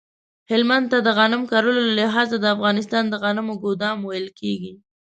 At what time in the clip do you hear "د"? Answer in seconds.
1.07-1.09, 2.39-2.45, 3.09-3.13